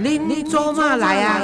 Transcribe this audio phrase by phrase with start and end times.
[0.00, 1.40] 恁做嘛来啊？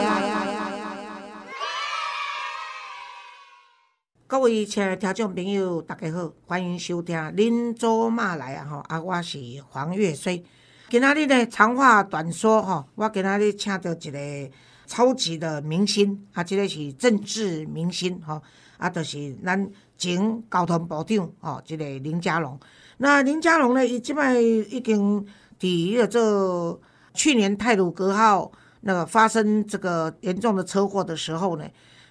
[4.29, 8.64] 各位亲爱的听众朋友，大家好，欢迎收听《恁做嘛来啊？
[8.64, 9.38] 吼，啊，我是
[9.69, 10.45] 黄月水。
[10.88, 14.51] 今仔日呢，长话短说吼，我今仔日请到一个
[14.86, 18.41] 超级的明星，啊，即个是政治明星吼，
[18.77, 19.68] 啊，就是咱
[19.98, 22.56] 前交通部长吼，即个林佳龙。
[22.98, 25.27] 那林佳龙呢，伊即摆已经
[25.59, 26.80] 伫个做
[27.14, 31.64] 去年泰鲁格号那个发生这个严重的车祸的时候呢，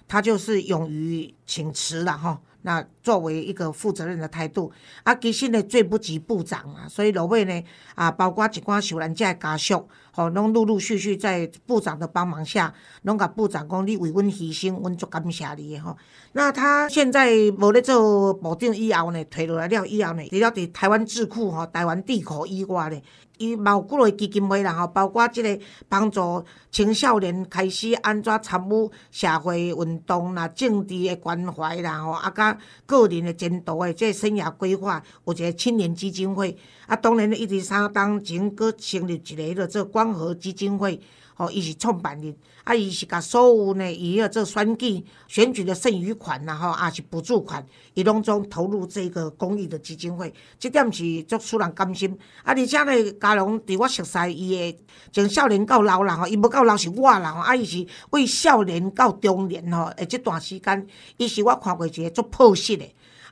[0.08, 2.40] 他就是勇于请辞了哈。
[2.62, 4.72] 那作为一个负责任的态度，
[5.02, 7.62] 啊，其实呢，最不及部长啊，所以落尾呢，
[7.94, 12.72] 啊，包括一寡受难者的家属，吼，拢陆陆续续在部长的帮忙下，
[13.02, 15.96] 拢甲部长讲，你为阮牺牲，阮足感谢你的吼。
[16.32, 23.00] 那他现在无咧做部长以后呢，退落来了以后呢，除了伫台湾智库吼，台湾地库以外呢。
[23.38, 36.56] 伊嘛有几个基金会啦吼，包括即个帮助青少年开始安怎参与社会运动啦、政治的关怀啦吼，啊，甲个人的前途的即生涯规划，有一个青年基金会。
[36.86, 41.00] 啊，当然一直三当前佫成立一个迄个做光和基金会。
[41.36, 52.16] 吼，伊是创办人，啊，伊是甲所有呢，伊个做选举选举的剩余款啦，吼，也是补助款，伊拢总投入这个公益的基金会，这点是足使人甘心。
[52.44, 54.78] 啊，而且呢，嘉龙伫我熟悉伊的
[55.12, 62.84] 从少年到老人吼，伊无到老是我啦吼，啊，伊是为少年到中年吼，诶，即段时间，伊是我看过一个足朴实的，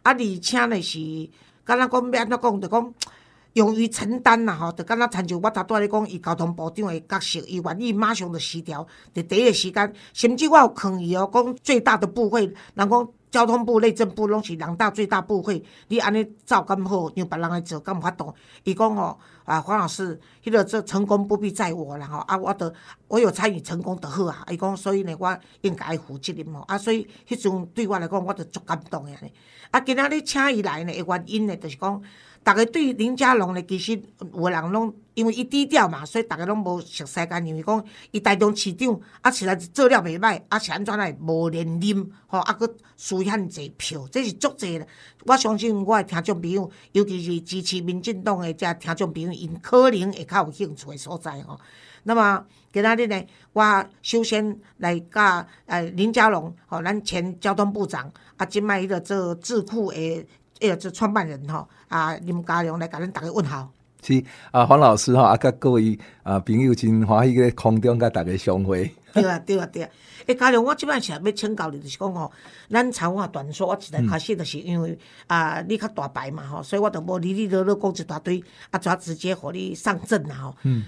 [0.03, 0.99] 啊，而且呢是，
[1.65, 2.95] 敢若讲要安怎讲，就讲。
[3.55, 18.35] 勇于承担啦，吼，就敢若参照我头拄仔咧讲，伊交通部长诶角色，伊愿意马上就协调，伫第一时间，甚至我有劝伊哦，讲最大的部会，人讲交通部、内政部拢是人大最大部会，你安尼照咁好，让别人来做，敢有法度？
[18.65, 22.73] 伊讲吼，啊，黄老师，迄个这成功不必在我啦，吼，啊，我得
[23.09, 24.47] 我有参与成功就好啊。
[24.51, 29.33] 伊讲，所以呢，我应该负责任吼，啊，所以迄阵对我来讲，我就足感动诶。
[29.71, 32.03] 啊，今仔日请伊来呢，诶原因呢，就是讲。
[32.45, 34.01] 大家对林佳龙呢，其实
[34.35, 44.83] 有人拢因为伊低调嘛，所以大家拢无熟悉干，因为讲伊台中市长，啊，实在做了袂歹，啊，是安怎来无连任，吼，啊，佫输遐济票，这是足济。
[45.25, 51.61] 我相信我的听众朋友，尤其是支持民进党的遮听众朋友，因可能会较有兴趣的所在吼。
[52.05, 60.27] 那么今仔日呢，我首先来甲呃林佳龙，吼，咱前交通部长，啊，即摆迄个做智库诶。
[60.63, 63.71] 诶，这创办人吼啊，林家良来甲咱大家问好。
[64.05, 68.93] 是啊，黄老师吼啊，甲各位啊朋友真欢喜个空中甲大家相会。
[69.13, 69.89] 对啊， 对啊，对啊。
[70.27, 72.31] 诶，家良，我即摆是要请教你，就是讲吼，
[72.71, 80.57] 咱长话短说，我一来开始就是因为啊，你较大牌嘛吼，所以我就无哩哩啰啰讲一大堆，啊，就直接互你上阵啦吼。
[80.63, 80.85] 嗯。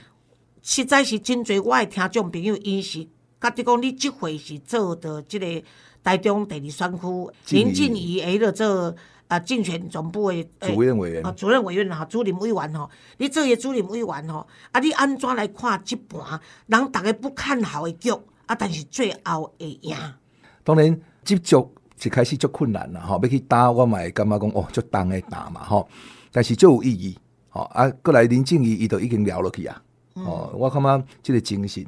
[0.63, 3.07] 实在是真侪我诶听众朋友，伊是
[3.41, 5.63] 甲你讲，你即回是做的即个
[6.03, 8.97] 台中第二选区林静怡诶个做。
[9.27, 18.11] 啊，竞选总部的主任委员啊，主任委员哈，主任委员吼，你这些主任委员吼，啊，你安怎来看这盘人大家不看好的局
[18.47, 18.55] 啊？
[18.55, 19.97] 但是最后会赢。
[20.63, 21.57] 当然，这局
[22.03, 25.89] 一开始就困难了吼，要去打我嘛会感觉讲哦，就当个打嘛吼，
[26.31, 27.19] 但是就有意义
[27.49, 27.89] 吼啊。
[28.03, 29.83] 过来林静怡伊都已经聊落去啊，
[30.15, 31.84] 哦，我感觉这个精神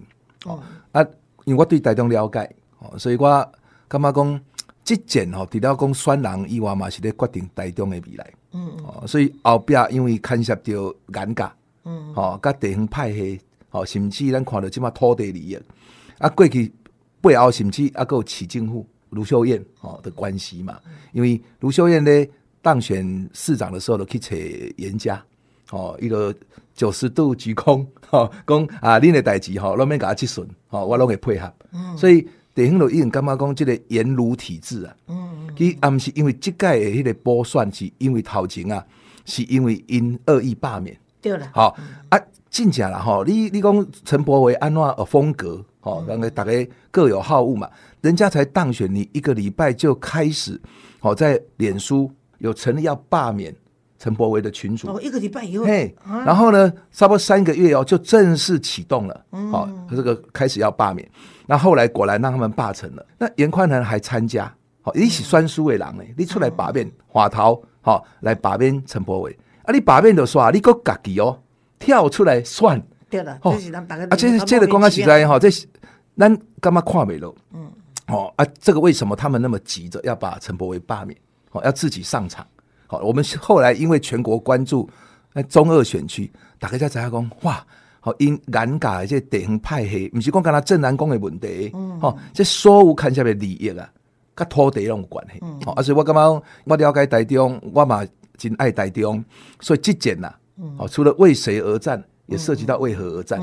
[0.47, 1.03] 哦啊，
[1.45, 3.53] 因为我对大众了解哦，所以我
[3.89, 4.41] 感觉讲。
[4.87, 8.33] 即件吼，除了讲选人以外嘛，是咧决定台中的未来。
[8.53, 9.05] 嗯哦。
[9.05, 11.45] 所以后壁因为牵涉到眼界，
[11.83, 13.41] 嗯，哦，甲地方派系，
[13.73, 15.59] 哦，甚至咱看到即马土地利益，
[16.19, 16.73] 啊，过去
[17.21, 20.79] 背后甚至啊，有市政府卢秀燕哦的关系嘛。
[21.13, 22.31] 因为卢秀燕咧
[22.63, 24.37] 当选市长的时候，就去找
[24.77, 25.21] 严家，
[25.73, 26.33] 哦，一个
[26.77, 31.53] 九十度鞠躬，吼，讲啊，恁的代志吼，拢免甲我质询，吼，我拢会配合。
[31.73, 31.99] 嗯。
[31.99, 32.25] 所以。
[32.57, 38.83] 地方就已经感觉讲，即个严儒体制啊，嗯，伊啊毋是因为即届的迄个补选，是因为头前啊，
[39.27, 41.77] 是因为因恶意罢免，对了，好
[42.09, 47.69] 啊，真正啦吼，你你讲陈柏维安怎呃风格，吼，两个大家各有好恶嘛，
[48.01, 50.59] 人家才当选，你一个礼拜就开始，
[50.99, 53.55] 好在脸书有成立要罢免
[53.99, 55.95] 陈柏维的群主，哦，一个礼拜以后，嘿，
[56.25, 61.07] 然后呢，差不多三个月哦，就正式启动了，好，这个开始要罢免。
[61.47, 63.07] 那后来果然让他们罢成了。
[63.19, 64.53] 那严宽仁还参加，
[64.83, 71.39] 好一起酸苏伟郎呢，你出来把面华涛，好来把面陈柏伟，啊你把面就说，你个家己哦
[71.79, 75.49] 跳出来算，对了，这是咱大家，啊这这个讲啊实在哈，这
[76.17, 77.35] 咱干嘛看没了？
[77.53, 77.71] 嗯，
[78.09, 81.17] 哦啊这个为什么他们那么急着要把陈柏伟罢免？
[81.53, 82.47] 哦要自己上场？
[82.87, 84.89] 好，我们后来因为全国关注
[85.33, 87.65] 那中二选区，大家在在讲哇。
[88.07, 93.91] 吼因眼界的这地方派系，毋是讲干那正南宫的问题，吼、这所有牵涉的利益啊，
[94.37, 95.41] 甲土地拢有关系。
[95.65, 98.07] 吼、啊，所以我感觉我了解台中，我嘛
[98.39, 99.25] 真爱台中，
[99.61, 100.33] 所以即件呐，
[100.79, 103.41] 哦，除了为谁而战，也涉及到为何而战。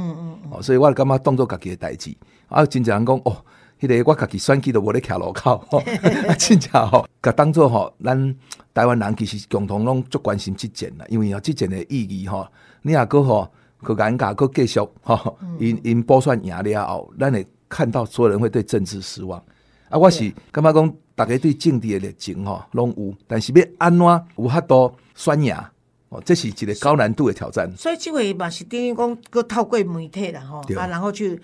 [0.50, 2.16] 哦，所以我感觉当做家己的代志。
[2.48, 3.36] 啊，真正人讲哦。
[3.82, 5.80] 迄个我家己选举都无咧徛路口，吼
[6.30, 8.36] 啊真正吼，甲当做吼，咱
[8.74, 12.48] 台湾人其实共同拢足关心即件啦，因为啊，即件的意义吼，
[12.82, 13.52] 你若搁吼，
[13.84, 19.38] 搁眼界搁继续吼，因因补选赢了后，咱会看到所有人会对政治失望。
[19.90, 24.06] 啊，我是感觉讲，大家对政治的热情吼拢有，但是要安怎
[24.38, 25.56] 有法度选赢，
[26.10, 27.72] 哦，这是一个高难度的挑战。
[27.78, 31.40] 所以这回嘛是等于讲，搁透过媒体啦吼，啊，然后去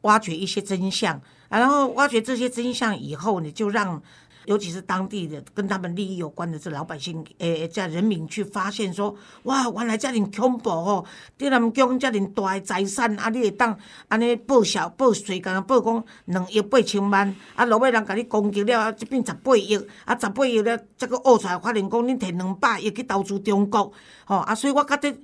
[0.00, 1.14] 挖掘一些真相
[1.48, 4.02] 啊，然后挖掘这些真相以后你，就让
[4.46, 11.06] 尤其是当地的跟他们利益有关的这老百姓，诶、这人民去发现说，哇，原来遮尔恐怖吼，
[11.38, 13.78] 伫南疆遮尔大的财产，啊，你会当
[14.08, 23.92] 安尼报销报税，共报讲两亿八千万，啊，落尾人甲你攻击了，啊，这变十八亿，啊，十八亿了，再个挖出来发现讲恁摕两百亿去投资中国，
[24.24, 25.14] 吼，啊，所以我觉得。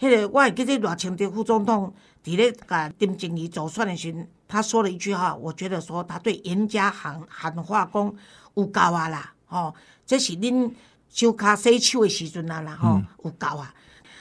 [0.00, 1.92] 迄个我会记得赖清德副总统
[2.22, 8.14] 伫咧甲丁静怡走选的时阵，他说了一句话，我觉得说他对严家喊喊话讲
[8.54, 9.74] 有够啊啦，吼、
[10.06, 10.72] 这是恁
[11.10, 13.74] 手骹洗手的时阵啊啦，吼、有够啊！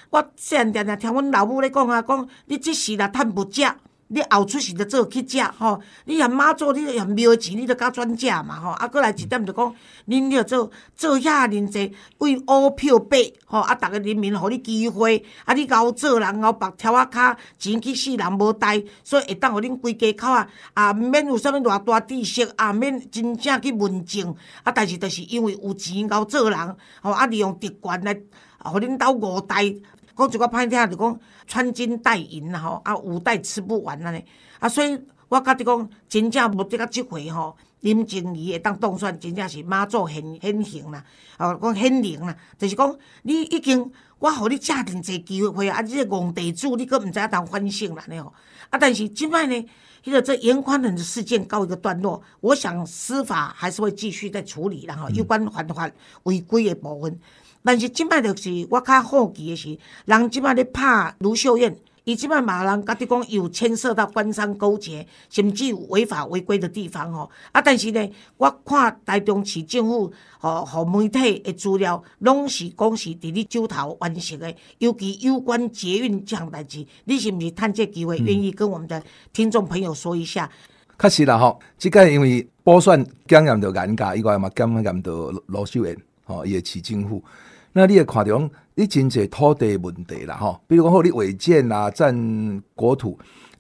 [0.10, 3.62] 我虽然常常听阮老母咧讲啊，讲你即时啦趁不食。
[4.10, 8.70] 你后出时就做去食吼，你嫌妈祖，你嫌庙钱，你就甲转食嘛吼。
[8.70, 9.76] 啊，过来一点就讲，
[10.08, 24.34] 恁要做做遐尼济为乌票白吼，啊，逐个人民互你机会，啊，你甲我做人后白挑啊骹钱去死人无带，所以会当互恁规家口啊，啊，免有啥物偌大知识，啊，免真正去问政，
[24.64, 28.18] 啊，但是就是因为有钱后做人，吼，啊，利用特权来
[28.60, 29.76] 互恁兜五代。
[30.18, 34.26] 讲一个歹听，就讲穿金戴银啦吼，啊有带吃不完安尼，
[34.60, 35.00] 啊所以
[35.30, 41.04] 我觉得讲真正无得到即回吼，林静怡会当当选，真正是妈祖显显形啦，
[41.38, 48.34] 哦讲显灵啦，就是讲你已经我互你遮尔济机会，啊，你这戆地主你佫毋知影当反省啦呢吼，
[48.72, 49.70] 啊但是即摆呢，
[50.04, 55.92] 迄个这严宽仁的事件告一个段落，我想司法还是会继续在处理啦吼，有关犯法
[56.24, 57.20] 违规的部分。
[57.68, 61.76] 但是即摆就是我较好奇的是，人即摆咧拍卢秀燕，
[62.06, 67.30] 伊即摆嘛人甲你讲有牵涉到官商勾结，甚至有违法违规的地方吼。
[67.52, 70.10] 啊，但是呢，我看台中市政府
[70.40, 79.04] 吼互媒体的资料，拢是讲是伫咧手头完成的，尤其有关捷运这项代志，你是毋是趁这机会愿意跟我们的
[79.34, 80.50] 听众朋友说一下？
[80.98, 85.12] 确实啦吼，即个因为补选检验到严家，以外嘛检验到
[85.48, 87.22] 罗秀燕，吼，伊的市政府。
[87.78, 93.16] 那你也看到讲，你真侪土地问题啦，吼，比如讲，好你违建啊、占国土，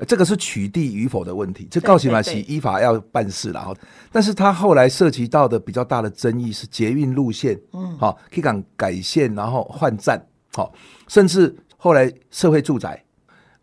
[0.08, 3.78] 这个是取缔与否的问题，这告起码是依法要办事啦，吼。
[4.12, 10.20] 但是他后来涉及到的比较大的争议是捷运路线，嗯，好，可以讲改线，然后换站，
[10.54, 10.74] 好，
[11.08, 13.04] 甚至后来社会住宅，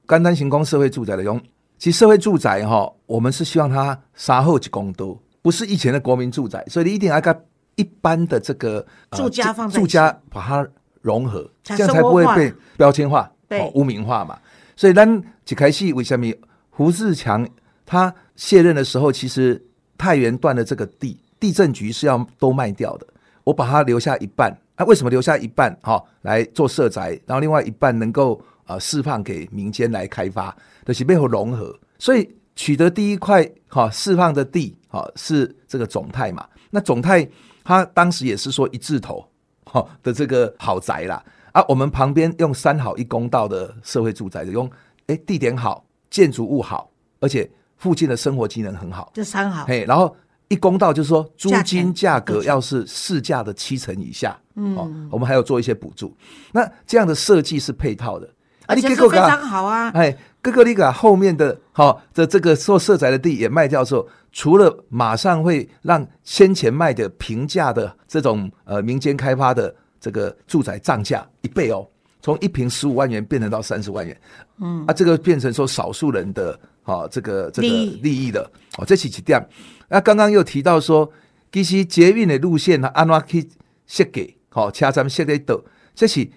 [0.06, 1.41] 甘单行宫社会住宅的用，
[1.79, 7.37] 其实社会住宅哈，我们是希望它杀后几公都，不是以前的国民住宅，所以你一定要跟
[7.76, 10.67] 一般的这个、呃、住家放住家把它
[11.03, 14.39] 融合，这样才不会被标签化、哦、污名化嘛。
[14.77, 16.27] 所以咱一开始为什么
[16.70, 17.46] 胡志强
[17.87, 19.63] 他卸任的时候，其实
[19.96, 23.06] 太原段的这个地地震局是要都卖掉的，
[23.44, 24.56] 我把它留下一半。
[24.77, 25.72] 啊，为什么留下一半？
[25.82, 30.53] 哈、哦，来做社宅，然后另外一半能够呃释放给民间来开发，
[30.84, 31.72] 就是背后融合。
[31.96, 36.44] 所以取得第一块哈、哦、释放的地，哈、哦、是这个总泰嘛。
[36.70, 37.25] 那总泰
[37.65, 39.27] 他当时也是说一字头
[39.65, 41.25] 哈、哦、的这个豪宅啦。
[41.53, 44.71] 啊，我们旁边用三好一公道的社会住宅的，用
[45.06, 46.91] 哎地点好，建筑物好，
[47.21, 49.65] 而且附近的生活机能很好，这三好。
[49.65, 50.17] 嘿，然后
[50.49, 56.13] 一公道就是说租金价格要是市价的七成以下，嗯、哦，我们还有做一些补助。
[56.51, 58.29] 那这样的设计是配套的，
[58.67, 59.91] 而且是非常好啊。
[59.91, 69.74] 哎，哥哥你把后面的好、哦、的这个做社宅的地也卖掉之后，除了马上会让先前卖的平价的这种呃民间开发的。
[70.05, 71.89] 这个住宅涨价一倍哦，
[72.20, 74.15] 从一平十五万元变成到三十万元，
[74.58, 77.69] 嗯，啊，这个变成说少数人的好、哦，这个这个
[78.03, 78.43] 利益的
[78.77, 79.43] 哦，这是几点？
[79.89, 81.10] 那刚刚又提到说，
[81.51, 83.48] 其实捷运的路线呢，安怎去
[83.86, 84.36] 设计？
[84.51, 85.58] 好、哦，车站设在倒，
[85.94, 86.29] 这是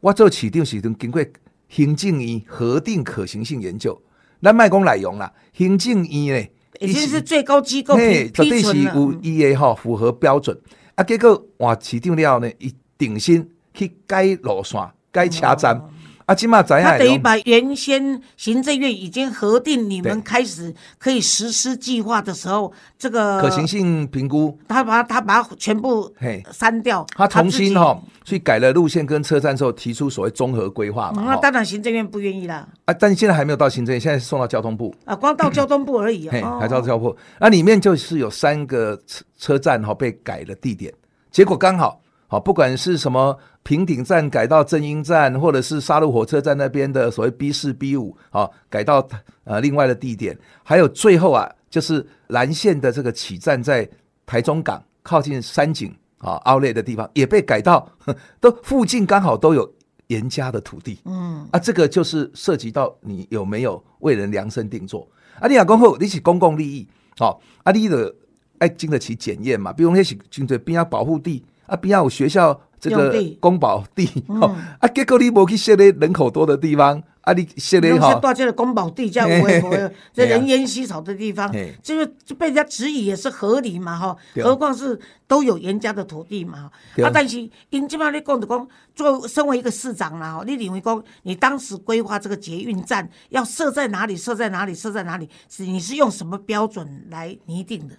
[0.00, 1.22] 我做市长时阵经过
[1.70, 3.98] 行政院核定可行性研究，
[4.42, 6.48] 咱卖讲内容啦，行政院呢
[6.80, 10.58] 已经是最高机构批批准了，有伊的吼符合标准。
[10.96, 14.80] 啊，结果换市长了后呢，伊定新去改路线、
[15.12, 15.88] 改车站，哦、
[16.34, 20.22] 他等于把原先行政院已经核定你们对。
[20.22, 26.42] 开始可以实施计划的时候，这个可行性评估，他把他把它全部嘿。
[26.52, 31.22] 删掉，他重新哈、哈、去改了路线跟车站之后，提出所谓综合规划嘛。
[31.24, 36.58] 那当然行政院不愿意啦，啊，但现在还没有到行政院，现在送到交通部，啊，光到交通部而已嘿，哦。
[36.60, 37.16] 还到交通部。
[37.38, 40.92] 那里面就是有三个车车站哈、被改了地点，
[41.30, 49.06] 结果刚好好、不管是什么平顶站改到正英站，或者是沙鹿火车站那边的所谓 B 四 B 五好，改到
[49.42, 53.88] 呃另外的地点，还有最后啊，就是蓝线的这个起站在
[54.24, 59.68] 台中港靠近山景啊奥莱的地方，也被改到呵都附近刚好都有
[60.06, 61.00] 严家的土地。
[61.06, 65.08] 嗯，啊，这个就是涉及到你有没有为人量身定做。
[65.40, 66.86] 啊，你若讲好，你是公共利益，
[67.18, 68.14] 哦，啊，你的
[68.58, 69.72] 爱经得起检验嘛。
[69.72, 74.40] 比如那是针对边啊保护地，啊边啊有学校这个公保地，嗯。
[74.40, 84.16] 哦，啊，结果你无去设咧人口多的地方，啊，你设咧弄些哈，大这个宫保地，这为为，这人烟稀少的地方嘿，这个就被人家质疑也是合理嘛哈。
[84.34, 84.42] 对。
[84.42, 84.98] 何况是
[85.28, 86.70] 都有严家的土地嘛。
[87.02, 97.94] 啊，但是因即摆你讲就讲，作为身为一个市长啦，哈，你认为讲你当时规划这个捷运站要设在哪里，设在哪里，设在哪里，是你是用什么标准来拟定的？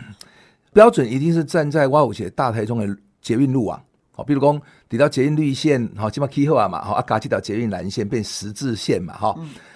[0.73, 9.35] 标准一定是站在我有写大台中的捷运路网，好，比如讲，抵到捷运绿线，好，即马起好啊嘛，好，啊加这条捷运蓝线变十字线嘛，哈、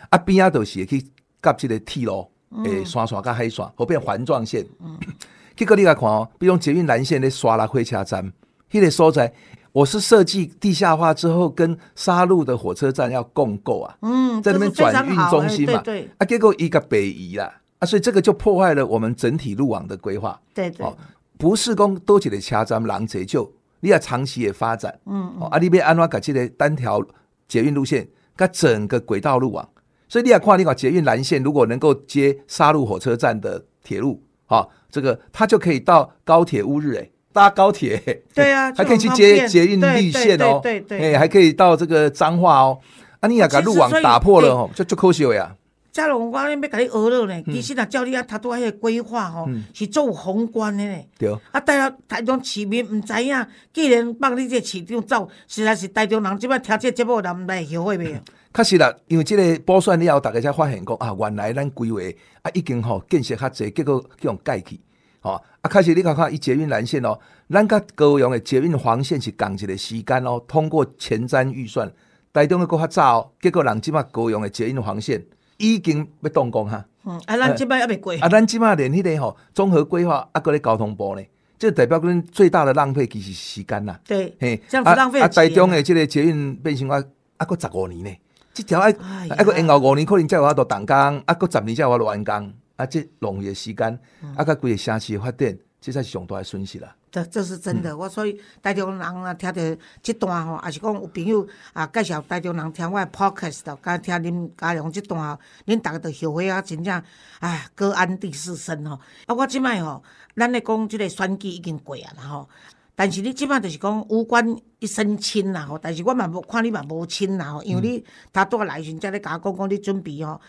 [0.10, 1.02] 啊边啊都是会去
[1.42, 2.28] 夹这个铁路，
[2.64, 4.66] 诶、山线甲海线，后变环状线。
[5.56, 8.34] 结果你来看哦，比如讲捷运蓝线咧刷拉火车站，
[8.70, 9.32] 迄、个所在，
[9.72, 16.10] 我是设计地下化之后，跟沙路的火车站要共构啊，嗯，在那边转运中心嘛，哎对对。
[16.18, 17.50] 啊，结果一个北移啦，
[17.80, 20.38] 啊，所以这个就破坏了我们整体路网的规划。
[20.54, 20.86] 对对。
[20.86, 20.98] 哦，
[21.38, 23.52] 不是讲多一个车站人济就，
[23.82, 27.04] 你要长期的发展，嗯，哦，啊，你要安怎把这个单条
[27.48, 29.68] 捷运路线，跟整个轨道路网，
[30.08, 42.80] 所以你要看你讲捷运蓝线，如果能够接沙鹿火车站的铁路，啊、这个它就可以到高铁乌日，哎，搭高铁，哎对啊 还可以去接捷运对绿线哦，对对哎，还可以到这个彰化哦，
[43.20, 45.56] 啊，你要把路网打破了哦，就就可惜了呀，
[45.96, 47.44] 嘉龙，我要甲你学了嗯呢。
[47.46, 51.02] 其实若照你啊，他拄迄个规划吼，是做有宏观的呢。
[51.18, 51.34] 对。
[51.54, 58.20] 啊，台啊台中市民毋知影，既然放你这市长走，实在是台中人即摆听这个节目，人来后悔袂？
[58.54, 62.02] 确实啦，因为这个补选了后，大家才发现讲啊，原来咱规划
[62.42, 64.78] 啊已经吼建设较济，结果叫人改去，
[65.22, 67.18] 吼啊开始你看看伊捷运蓝线哦，
[67.50, 71.90] 咱甲高雄的捷运黄线是共一个时间哦，通过前瞻预算，
[72.34, 75.26] 台中的搁较早哦，结果人即摆高雄的捷运黄线
[75.58, 78.14] 已经要动工哈，嗯，啊，咱即摆还袂过。
[78.20, 81.22] 啊咱即摆连迄个吼综合规划啊，搁咧交通部呢，
[81.58, 84.00] 这代表咱最大的浪费其实是时间啦。
[84.06, 87.02] 对，嘿，这样子浪费啊台中的这个捷运变成啊，
[87.38, 88.18] 啊，搁十五年呢，
[88.54, 89.36] 这条爱哎呀。
[89.38, 90.96] 啊，搁延后五年，可能才有法度动工，
[91.26, 94.36] 啊，搁十年才有法度完工，啊，这浪费的时间，嗯。
[94.36, 96.96] 啊，甲规个城市的发展，这才是上大的损失啦。
[97.12, 107.04] 这这是真的，嗯我所以台中人啊，听着这段吼，也是讲有朋友啊介绍台中人听我的 podcast，甲听恁嘉良这段吼，恁逐个都后悔啊，真正
[107.40, 109.00] 唉，各安第四身吼。
[109.28, 110.02] 啊，我即摆吼，
[110.36, 112.50] 咱咧讲即个选举已经过啊啦吼，
[112.96, 114.44] 但是你即摆就是讲无关
[114.86, 120.40] 一身轻啦吼，但是我嘛无看你嘛无轻啦吼，因为你他拄来时阵才咧甲我讲讲你准备吼，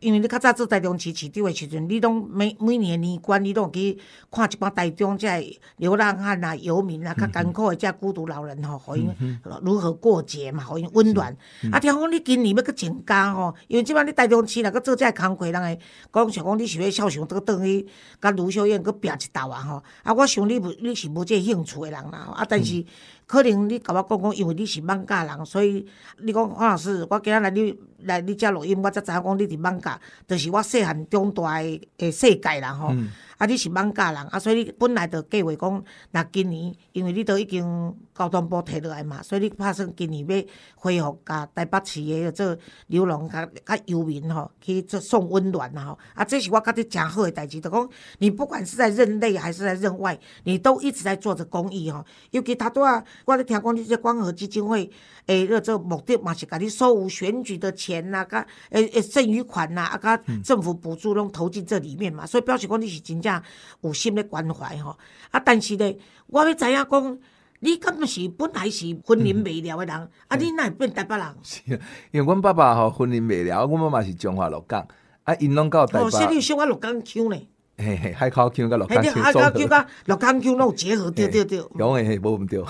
[0.00, 3.98] 因为你较早做台中市市长诶时阵，你拢每每年年关你拢有去
[4.30, 5.28] 看一寡台中这
[5.76, 9.14] 流浪汉啊、游民啊、较艰苦诶这孤独老人吼，互因
[9.62, 11.36] 如何过节嘛，互因温暖。
[11.70, 15.78] 啊，听讲你今年要去增加吼，因为即摆你台中市若去做这工课，人会
[16.10, 17.86] 讲想讲你是要孝顺倒转去
[18.20, 19.82] 甲卢秀燕去拼一斗啊吼。
[20.02, 22.82] 啊，我想你无你是无这个兴趣诶人啦吼，啊，但是。
[23.32, 25.86] 可能你甲我讲讲，因为你是放假人，所以
[26.18, 29.98] 你讲黄老师，我今仔来你来你遮录音，我才知影讲你伫放假，
[30.28, 32.92] 就是我细汉长大的诶世界啦吼。
[33.42, 40.44] 啊，你是放假人，啊，所以你本来就计划讲，若今年因为你都已经交通部摕落来嘛，所以你拍算今年要
[40.76, 42.56] 恢复甲台北市的做
[42.86, 45.98] 流浪甲甲游民吼，去做送温暖啦吼。
[46.14, 52.04] 啊，这是我觉得诚好的代志，就讲你不管是在任内还是在任外，你都一直在做着公益吼。
[52.30, 54.88] 尤其他拄啊，我咧听讲你这光和基金会
[55.26, 63.31] 诶，迄这目的嘛是甲你收有选举的钱呐、甲诶诶剩余款呐、啊，甲政府补助拢投进这里面嘛，所以表示讲你是真正
[63.82, 64.96] 有心咧关怀吼。
[65.30, 65.96] 啊，但是咧，
[66.26, 67.18] 我要知影讲，
[67.60, 71.26] 你敢毋是本来是婚姻未了的人，啊，你哪会变台北人？
[71.42, 71.60] 是
[72.10, 74.84] 因为阮爸爸吼婚姻未了，阮妈妈是中华鹿港，
[75.22, 77.48] 啊，因拢到台哦，所以你北，有小我六港腔呢。
[77.78, 79.40] 嘿嘿，海口腔甲鹿嘿，你港腔海口。
[79.40, 81.58] 腔甲鹿港腔拢有结合，对对对。
[81.78, 82.62] 讲诶，嘿，无毋对。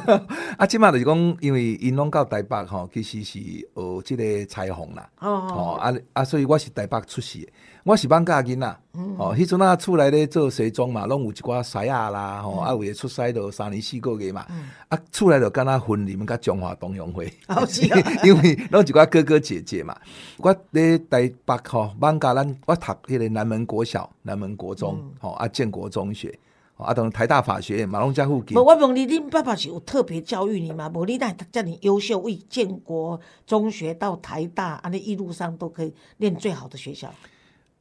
[0.58, 5.08] 啊，即马就是讲，因为因拢到台北吼，其实是学即个裁缝啦。
[5.20, 7.48] 哦哦，啊啊，所以我是台北出世的，
[7.84, 8.76] 我是放假囡仔。
[9.16, 14.44] 哦，迄阵啊，厝内咧做西装嘛，拢有一寡师啊啦，吼，啊，有诶出师都三年四个月嘛。
[14.88, 17.32] 啊，厝内就敢若婚礼甲中华同乡会。
[17.48, 19.96] 哦 是啊因为拢一寡哥哥姐姐嘛。
[20.38, 26.38] 我咧台北吼，放假咱我读迄个南门国小、南门国中，吼啊建国中学，
[26.74, 28.62] 吼啊，同台大法学院嘛，拢遮附近无，。
[28.62, 30.90] 我问你，恁爸爸是有特别教育你吗？
[30.92, 37.10] 无你哪会遮尔优秀，为建国中学到台大，安尼一路上都可以念最好的学校。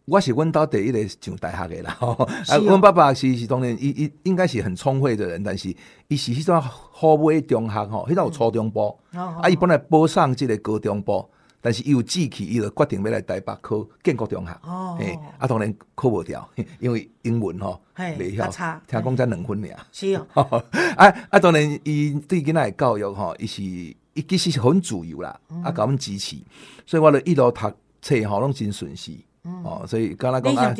[0.10, 2.16] 我是阮兜第一个上大学的啦，吼。
[2.18, 2.30] 哦。
[2.48, 5.74] 啊，阮爸爸是是当然，伊伊应该是很聪慧的人，但是
[6.08, 11.30] 伊是迄种好尾中学吼，迄种有初中部，哦啊，伊本来报上即个高中部，
[11.62, 16.48] 但是伊有志气，伊就决定要来台北考建国中学，哦嘿，啊，当然考无掉，
[16.80, 18.48] 因为英文吼嘿袂晓
[18.88, 19.80] 听讲才两分尔。
[19.92, 20.64] 是哦，
[20.98, 25.62] 啊啊，当然，伊对囡仔的教育吼，伊是伊其实是很自由啦，嗯。
[25.62, 26.38] 啊，甲阮支持，
[26.86, 29.24] 所以我就一路读册吼，拢真顺遂。
[29.44, 30.76] 哦，所以刚才讲啊？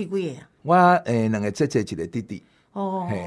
[0.64, 0.76] 我
[1.06, 2.44] 诶两个姐姐，一个弟弟。
[2.74, 3.26] 哦，嘿，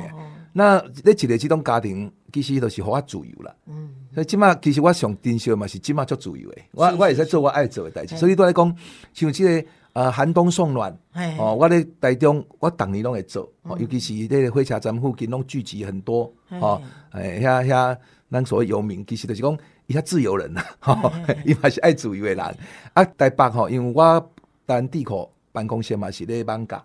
[0.53, 3.53] 那你一个即种家庭，其实都是互我自由啦。
[3.67, 8.17] 嗯，所以即马其实我上珍惜的嘛是即马足自由诶，我我会使做我爱做的代志。
[8.17, 8.77] 所以对来讲，
[9.13, 10.97] 像即、个呃寒冬送暖，
[11.39, 16.81] 哦，我咧台中，我逐年拢会做，哦，尤其是迄个火车站附近拢聚集很多，哦，
[17.13, 17.97] 诶，遐遐
[18.31, 21.13] 咱所谓游民，其实就是讲伊遐自由人啦，吼，
[21.45, 22.57] 伊嘛是爱自由的人。
[22.95, 24.33] 啊，台北吼，因为我
[24.67, 26.83] 单地库办公室嘛是咧放假，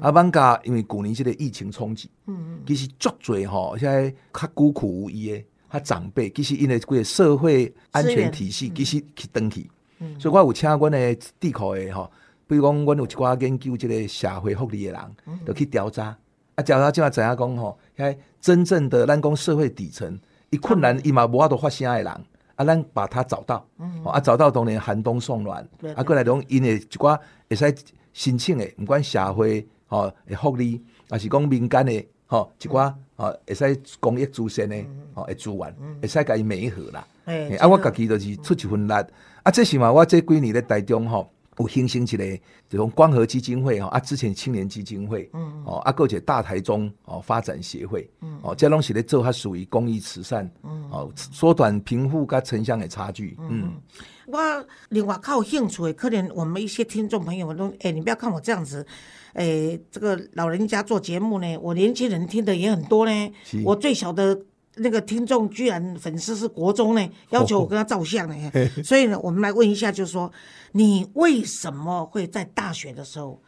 [0.00, 2.08] 啊，放假因为旧年即个疫情冲击，
[2.66, 9.68] 其实足侪吼，现在较孤苦无依的，较长辈，其实因为规个社会安全体系，其实去登去，
[10.18, 12.10] 所以我有请阮的地库的吼，
[12.46, 15.00] 比如讲，阮有一寡研究即个社会福利的人，
[15.44, 16.16] 就去调查，
[16.54, 20.18] 啊，调查即嘛知影讲吼，遐真正的咱讲社会底层，
[20.50, 22.24] 伊困难伊嘛无法度发声的人。
[22.56, 24.02] 啊，咱把它找到，嗯。
[24.04, 27.74] 啊，找到当年寒冬送暖对，啊，过来讲因的一寡会使
[28.12, 37.06] 申请的，毋管社会吼的福利，还是讲民间的吼一寡吼会使公益资源的吼的资源，会使甲伊美合啦。
[37.24, 38.92] 嘿嘿啊，我家己就是出一份力，
[39.42, 41.30] 啊，这是嘛，我这几年咧台中吼。
[41.58, 42.38] 有形成一个
[42.68, 53.72] 这种光合基金会吼，啊，之前青年基金会，嗯，哦，啊，个一个大台中哦发展协会，嗯，哦，这拢是咧做较属于公益慈善，嗯，哦，缩短贫富甲城乡的差距，嗯，
[54.26, 54.38] 我
[54.90, 58.86] 另外较有兴趣的，可能我们一些听众朋友都，哎、你不要看我这样子，
[59.32, 63.32] 哎、这个老人家做节目呢，我年轻人听的也很多呢。
[63.64, 64.38] 我最小的
[64.76, 68.52] 那个听众居然粉丝是国中呢，要求我跟他照相呢。
[68.84, 70.30] 所以呢，我们来问一下，就是说，
[70.72, 73.40] 你为什么会在大学的时候，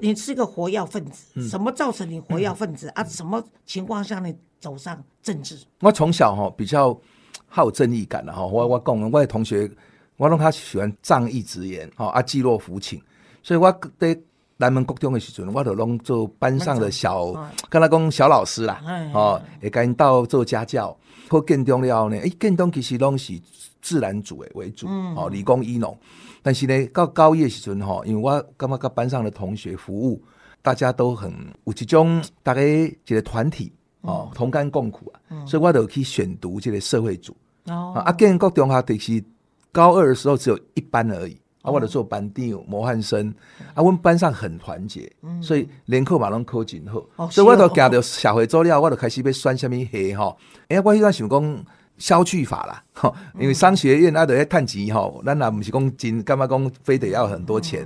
[0.00, 1.26] 你是一个活跃分子？
[1.34, 3.02] 嗯什么造成你活跃分子、啊？
[3.04, 5.58] 什么情况下你走上政治？
[5.80, 6.98] 我从小吼比较
[7.46, 9.70] 好有正义感的哈，我我讲我的同学，
[10.16, 13.00] 我拢他喜欢仗义直言，吼啊济弱扶倾，
[13.42, 14.16] 所以我在
[14.58, 20.94] 南门国中的时阵，我就拢做班上的小班，跟他讲小老师啦哎，吼，会甲因斗做家教。
[21.30, 23.38] 或建中了后呢，诶，建中其实拢是
[23.82, 25.94] 自然组的为主，哦、理工医农。
[26.42, 30.22] 但是呢，到高一的时阵吼，因为我感觉甲班上的同学服务，
[30.62, 31.30] 大家都很
[31.64, 37.36] 有一种大家一个团体哦，同甘共苦啊，所以我就去选读这个社会组。
[37.66, 37.92] 哦。
[37.94, 39.22] 啊，啊，建国中学就是
[39.70, 43.34] 高二的时候只有一班而已，啊，我就做班长模范生，
[43.74, 45.10] 啊，阮班上很团结，
[45.42, 47.68] 所以连考嘛拢考真好，哦所以我是哦。
[47.68, 50.36] 就行到社会做了，我就开始要选什么系吼，
[50.68, 51.64] 哎、我迄阵想讲。
[51.98, 57.84] 消去法啦，吼，因为商学院啊，得要趁钱吼，咱也毋是讲真，干嘛讲非得要很多钱，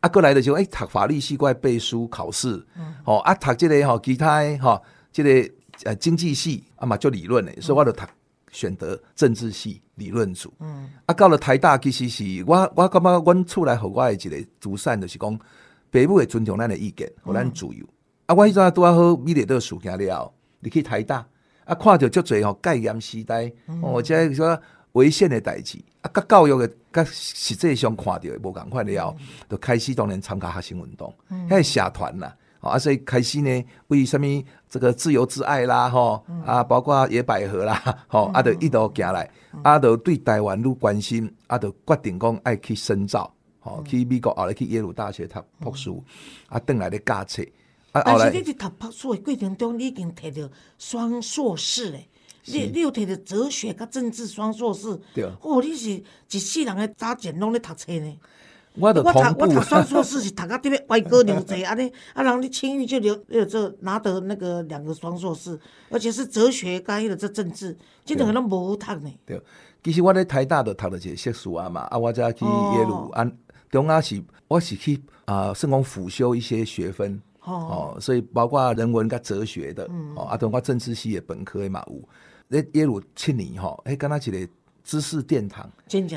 [0.00, 2.60] 啊，过来的时候诶，读法律系过来背书考试，
[3.04, 4.82] 吼、啊，读即个吼，其他的吼，
[5.12, 5.30] 即个
[5.84, 8.02] 呃经济系啊嘛，做理论的，所以我就读
[8.52, 10.52] 选择政治系理论组。
[10.60, 15.36] 嗯，啊，到了台大其实是我我感觉阮厝内互我的一个主善就是讲，
[15.90, 17.84] 爸母会尊重咱的意见，互咱自由。
[18.26, 21.26] 啊，我迄阵拄啊好美丽岛事件了后，你去台大
[21.64, 23.50] 啊，看着足侪吼戒严时代，
[23.82, 24.62] 哦，即个说
[24.92, 29.16] 危险的代志，啊，甲教育的甲实际上看到的无共款了后，
[29.48, 32.36] 就开始当然参加学生运动，迄个社团啦。
[32.62, 34.26] 哦啊，所以开始呢，为什么
[34.70, 39.28] 这个自由之爱啦，吼、啊，包括野百合啦，吼、啊，就一路行来，
[39.62, 45.90] 啊，就对台湾愈关心，啊，就决定讲爱去深造，吼、去美国后来去耶鲁大学读博士，
[46.46, 47.42] 啊，转来咧教册，
[47.90, 50.48] 啊，但是你伫读博士的过程中，你已经摕到
[50.78, 52.08] 双硕士嘞。
[52.44, 55.22] 你你有摕到哲学甲政治双硕士，对。
[55.24, 55.90] 啊哦，你是
[56.30, 58.18] 一世人的早前拢咧读册呢。
[58.74, 65.58] 我读我读双硕士是读到这边歪哥牛贼安尼，啊，然后你青玉就留有这拿得那个两个双硕士，
[65.90, 69.12] 而且是哲学加迄个这政治，这两个都无读呢。
[69.26, 69.40] 对，
[69.82, 73.30] 其实我咧台大就读了一个硕士啊嘛，啊，我再去耶鲁，哦啊，
[73.70, 77.20] 中啊是我是去啊，算讲辅修一些学分。
[77.44, 82.00] 哦，哦，所以包括人文甲哲学的，哦，啊，同我政治系的本科的嘛有，
[82.48, 84.52] 咧耶鲁七年吼，迄敢若一个
[84.84, 85.70] 知识殿堂，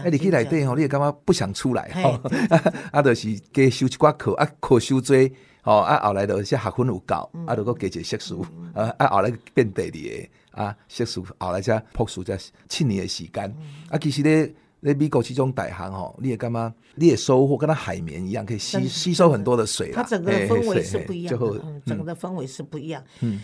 [0.03, 2.19] 哎，你去内底吼，你会感觉不想出来嘿吼，
[2.91, 5.15] 啊，就是加修一寡课，啊，课修多，
[5.61, 8.35] 吼，啊，后来就些学分有够，嗯啊，就搁加一个硕士，
[8.73, 14.53] 啊，啊，后来变第二个，啊，硕士，后来才博士才七年的时间，嗯啊，其实咧。
[14.81, 16.71] 咧美国这种大行吼，你也干嘛？
[16.93, 19.91] 你也收获跟它海绵一样，可以吸吸收很多的水。
[19.91, 21.29] 它整个的氛围是不一样
[21.87, 23.03] 整个的氛围是不一样。
[23.21, 23.41] 嗯，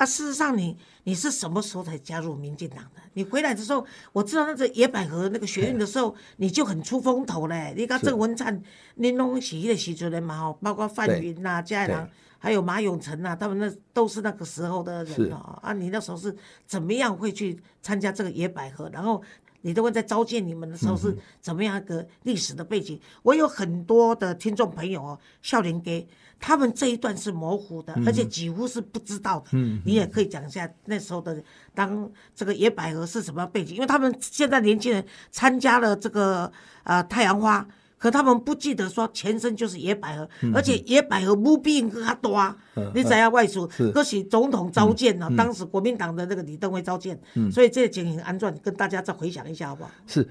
[0.00, 3.02] 啊，事实上你你是什么时候才加入民进党的？
[3.12, 7.74] 你回来的时候，我知道那个野百合那个学运的时候，你就很出风头嘞。
[7.76, 8.62] 你看郑文灿、
[8.94, 12.08] 林隆喜的时阵的嘛哈，包括范云呐、嘉对良，
[12.38, 15.58] 还有马永成呐、他们那都是那个时候的是人哦。
[15.62, 16.34] 啊，你那时候是
[16.66, 18.88] 怎么样会去参加这个野百合？
[18.90, 19.22] 然后
[19.62, 22.98] 你都会在召见你们的时候是怎么样一个历史的背景？
[23.22, 26.06] 我有很多的听众朋友哦，笑脸给
[26.38, 29.58] 他们这一段是模糊的，而且几乎是不知道的。
[29.84, 31.42] 你也可以讲一下那时候的
[31.74, 33.74] 当这个野百合是什么背景？
[33.74, 36.50] 因为他们现在年轻人参加了这个
[36.84, 37.66] 呃太阳花。
[38.00, 42.56] 可他们不记得说前身就是野百合，而且野百合不比更较大，
[42.94, 47.20] 你知影外属，可是总统召见呢，当时国民党的那个李登辉召见，
[47.52, 49.90] 所以这个情形安转跟大家再回想一下好不好？
[50.06, 50.26] 是，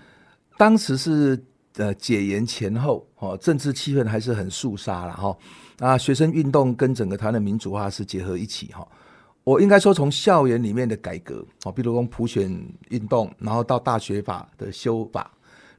[0.58, 1.40] 当时是
[1.78, 5.38] 呃解严前后，哦，政治气氛还是很肃杀了哈。
[5.78, 8.86] 啊，学生运动跟整个台湾的民主化是结合一起哈。
[9.44, 12.52] 我应该说，从校园里面的改革，哦，比如说普选
[12.90, 15.32] 运动，然后到大学法的修法，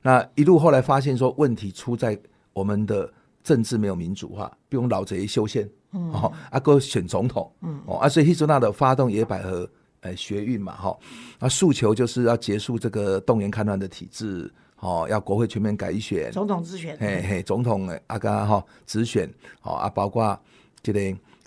[0.02, 2.18] 那一路后来发现说问题出在
[2.52, 7.50] 我们的政治没有民主化，比如老贼修宪，哦，啊哥选总统，
[7.86, 9.68] 哦，啊所以希祖纳的发动野百合。
[10.02, 10.98] 呃，学运嘛，哈，
[11.38, 20.40] 那诉求就是要结束这个动员戡乱的体制，哦，要国会全面改选，总统直选，嘿嘿，总统的啊个哈直选，哦啊，包括
[20.82, 20.98] 这个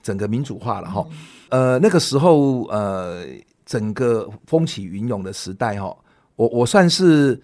[0.04, 1.04] 整个民主化了哈，
[1.50, 3.26] 呃，那个时候呃，
[3.66, 5.98] 整个风起云涌的时代哈，
[6.36, 7.42] 我我算是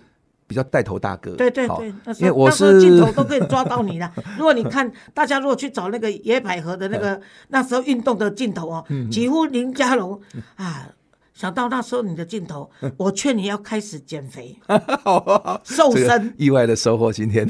[0.49, 4.12] 比较带头大哥，好对对对，那时因为我候那时候镜头都可以抓到你了。
[4.35, 10.19] 如果你看大家如果去找那个野百合的那个那时候运动的镜头哦，嗯几乎林家龙
[10.55, 10.89] 啊。
[11.35, 14.57] 想到那时候你的镜头，我劝你要开始减肥、
[15.63, 17.49] 瘦这个身、意外的收获，今天。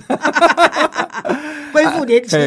[1.74, 2.40] 恢复年轻。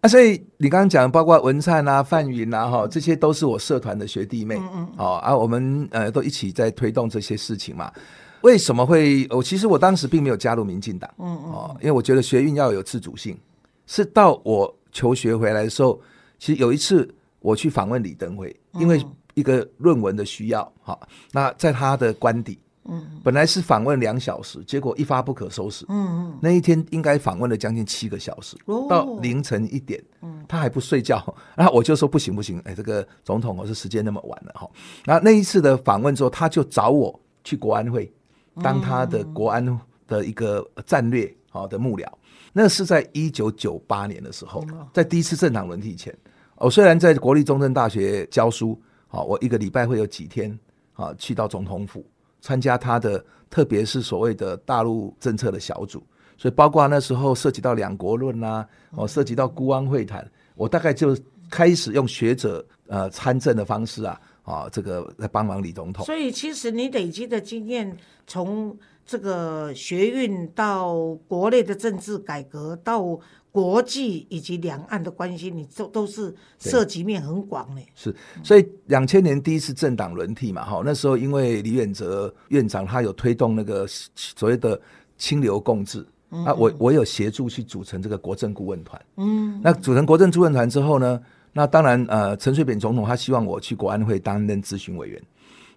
[0.00, 7.92] 啊，所以你刚刚讲，包括文灿啊、范云啊，哈，这些都是我社团的学弟妹，嗯嗯，哦啊，我们呃都一起在推动这些事情嘛。
[8.42, 9.26] 为什么会？
[9.30, 13.36] 我、其实我当时并没有加入民进党，嗯嗯，哦，因为我觉得学运要有自主性。
[13.86, 15.98] 是到我求学回来的时候，
[16.38, 17.08] 其实有一次
[17.40, 19.02] 我去访问李登辉，因为
[19.34, 20.98] 一个论文的需要，哈、
[21.32, 25.86] 那在他的官邸，嗯本来是访问两小时，结果一发不可收拾。
[25.88, 31.34] 嗯嗯，那一天应该访问了将近七个小时，哦到凌晨一点，嗯他还不睡觉。
[31.56, 34.68] 然后我就说不行不行，哎，这个总统，我是时间那么晚了哈。
[35.04, 38.12] 然后那一次的访问之后，他就找我去国安会
[38.62, 42.06] 当他的国安的一个战略好的幕僚。
[42.52, 46.16] 那是在一九九八年的时候，在第一次政党轮替前。
[46.56, 50.58] 我虽然在国立中正大学教书，好，我一个礼拜会有几天
[50.94, 52.04] 啊去到总统府
[52.40, 56.02] 参加他的，特别是所谓的大陆政策的小组，
[56.36, 61.16] 所以包括那时候涉及到两国论啦、哦，涉及到孤安会谈，我大概就
[61.48, 66.06] 开始用学者呃参政的方式啊，啊，这个来帮忙李总统。
[66.06, 73.18] 所以其实你累积的经验，从这个学运到国内的政治改革，到
[73.52, 77.86] 国际以及两岸的关系，你都都是涉及面很广嘞。
[77.94, 84.80] 是，所以两千年第一次政党轮替嘛，哈，那时候因为李远哲院长他有推动那个所谓的
[85.16, 86.06] 清流共治。
[86.30, 91.18] 啊，我我有协助去组成这个国政顾问团，嗯，那组成国政顾问团之后呢，
[91.52, 95.20] 那当然呃，陈水扁总统他希望我去国安会担任咨询委员，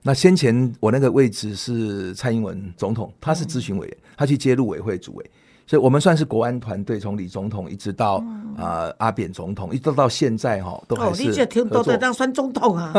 [0.04, 5.32] 那先前我那个位置是蔡英文总统，他是咨询委员，他去接入委会主委，
[5.66, 8.16] 所以我们算是国安团队，从李总统一直到
[8.58, 12.94] 啊、呃阿扁总统，一直到现在哈，都还哦，是你这听合作都在当选总统啊？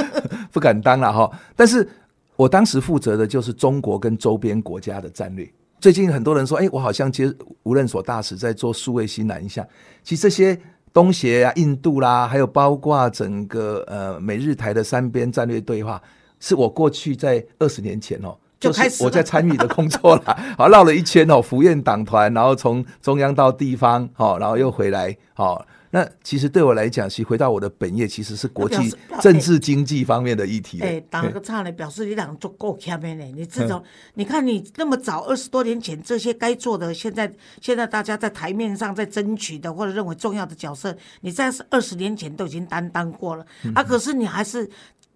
[0.52, 1.30] 不敢当了哈。
[1.56, 1.88] 但是
[2.36, 5.50] 我当时负责的就是中国跟周边国家的战略。
[5.80, 9.64] 最近很多人说，哎、我好像接无任所大使在做数位新南向。
[10.02, 10.60] 其实这些
[10.92, 16.00] 东协啊、印度啦，还有包括整个呃美日台的三边战略对话，
[16.40, 25.64] 是我过去在二十年前哦就是开始我在参与的工作啦， 好绕了一圈哦，福院党团，然后从中央到地方，好，然后又回来，好。
[25.90, 30.80] 那其实对我来讲，其实回到我的本业，其实是国际政治经济方面的议题。
[30.80, 33.24] 哎，打个岔呢，表示你俩足够强的呢。
[33.34, 33.82] 你这种，
[34.14, 43.82] 你看你那么早二十多年前这些该做的，现在现在大家在台面上在争取的或者认为重要的角色，你在二十年前都已经担当过了啊。
[43.82, 44.68] 可是你还是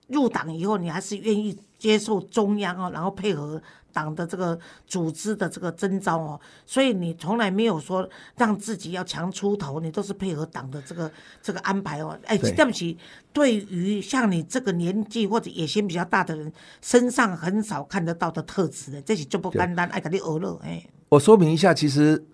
[0.08, 3.60] 入党以后，你还是愿意接受中央哦，然后配合
[3.92, 11.10] 党的这个组织的这个征召哦，所以你从来没有说让自己要强出头，你都是配合党的这个
[11.42, 12.16] 这个安排哦。
[12.26, 12.96] 哎，对对不起，
[13.32, 20.86] 对于像你这个年纪或者野心比较大的人，身上很少看得到的特质的，这是就不简单，爱给你娱乐哎。
[21.08, 22.24] 我说明一下，其实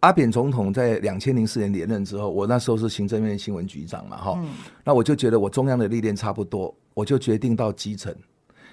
[0.00, 4.38] 阿扁总统在两千零四年连任之后，我那时候是行政院新闻局长嘛，哈、
[4.84, 8.14] 那我就觉得我中央的历练差不多，我就决定到基层。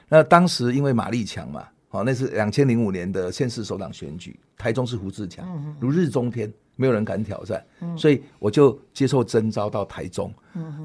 [0.10, 7.64] 那当时因为马立强嘛，好，那是两千零五年的县市首长选举，台中是胡志强，如日中天，没有人敢挑战，
[7.98, 10.34] 所以我就接受征召到台中。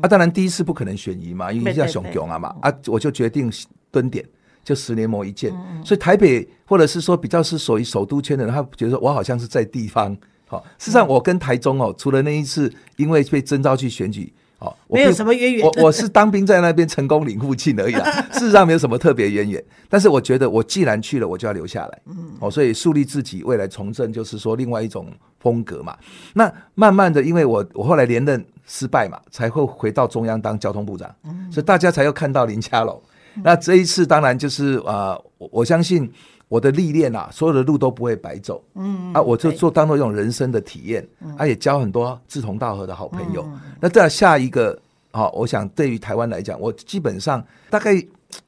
[0.01, 3.53] 啊，当然第一次不可能选移嘛，因为叫熊熊啊嘛，啊，我就决定
[3.91, 4.27] 蹲点。
[4.65, 5.53] 就十年磨一剑，
[5.85, 10.17] 所以台北或者是说比较是属于首都圈的人，他觉得我好像是在地方。
[10.47, 19.63] 好，事实上我跟台中哦，除了那一次因为被征召去选举，哦，我没有什么渊源我 我是当兵在那边成功领附近而已啦，事实上没有什么特别渊源。
[19.89, 21.99] 但是我觉得我既然去了，我就要留下来。
[22.07, 25.09] 嗯，哦，所以树立自己未来从政，就是说另外一种
[25.41, 25.97] 风格嘛。
[26.35, 31.13] 那慢慢的，因为我我后来连任失败嘛，才会回到中央当交通部长，
[31.51, 33.03] 所以大家才又看到林佳龙。
[33.43, 36.09] 那这一次当然就是啊、呃我我相信
[36.53, 38.63] 我的历练啊，所有的路都不会白走。
[38.75, 41.03] 嗯啊，我就做当做一种人生的体验，
[41.39, 43.43] 啊，也交很多志同道合的好朋友。
[43.81, 44.79] 那再来下一个，
[45.13, 47.95] 好、我想对于台湾来讲，我基本上大概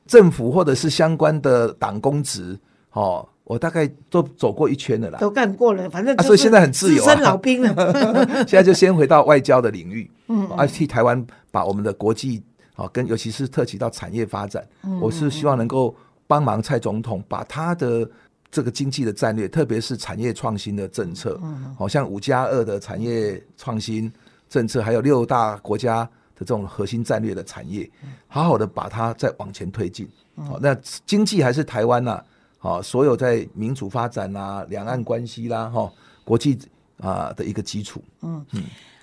[0.07, 2.59] 政府或者是相关的党公职，
[2.93, 5.19] 哦，我大概都走过一圈的啦。
[5.19, 7.75] 都干过了，反正、啊所以现在很自由啊老兵了。
[8.47, 12.43] 现在就先回到外交的领域，嗯，啊，替台湾把我们的国际
[12.77, 14.63] 啊，跟尤其是特起到产业发展，
[15.01, 15.95] 我是希望能够
[16.35, 18.11] 帮忙蔡总统把他的
[18.51, 21.41] 这个经济的战略，特别是产业创新的政策，
[21.79, 24.13] 好、像五加二的产业创新
[24.49, 26.03] 政策，还有六大国家
[26.35, 27.89] 的这种核心战略的产业，
[28.27, 30.09] 好好的把它再往前推进。
[30.35, 30.75] 好、那
[31.07, 32.21] 经济还是台湾呐、
[32.59, 35.89] 好、所有在民主发展啦、两岸关系啦、哈、
[36.25, 36.59] 国际
[36.99, 38.03] 啊、的一个基础。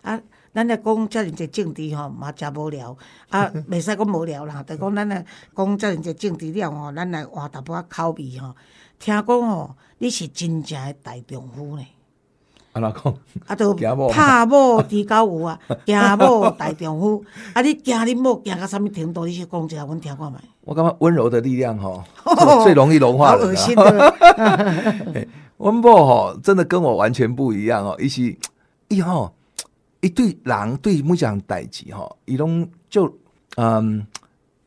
[0.01, 0.19] 啊，
[0.53, 2.95] 咱来讲遮尔济政治吼，嘛真无聊。
[3.29, 8.53] 啊， 袂使讲无聊啦， 就讲咱来讲遮尔济政治了吼，咱来换淡薄仔口味吼。
[8.99, 11.85] 听讲吼，你是真正的大丈夫呢，
[12.73, 13.13] 安怎讲，
[13.47, 13.73] 啊，都
[14.09, 17.23] 拍某猪狗有啊， 惊某大丈夫。
[17.53, 19.25] 啊，你惊你某惊到啥物程度？
[19.25, 20.37] 你是讲一下，阮听看觅。
[20.61, 23.49] 我感觉温柔的力量吼，最最容易融化好人、啊。
[23.49, 25.27] 恶心的。
[25.57, 27.95] 温某吼，真的跟我完全不一样哦。
[27.99, 28.37] 伊是
[28.89, 29.33] 伊吼，
[30.01, 33.17] 一对狼对每样代志吼，伊拢就
[33.55, 34.05] 嗯，